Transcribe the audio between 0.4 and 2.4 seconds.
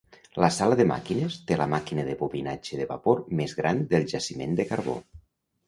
La sala de màquines té la màquina de